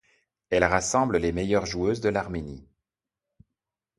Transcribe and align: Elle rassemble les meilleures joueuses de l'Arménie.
Elle 0.49 0.63
rassemble 0.63 1.19
les 1.19 1.31
meilleures 1.31 1.67
joueuses 1.67 2.01
de 2.01 2.09
l'Arménie. 2.09 2.67